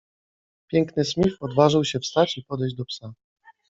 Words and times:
Piękny 0.67 1.05
Smith 1.05 1.37
odważył 1.39 1.83
się 1.85 1.99
wstać 1.99 2.37
i 2.37 2.43
podejść 2.43 2.75
do 2.75 2.85
psa. 2.85 3.13